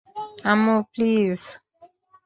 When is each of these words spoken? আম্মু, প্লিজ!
আম্মু, 0.51 0.75
প্লিজ! 0.91 1.39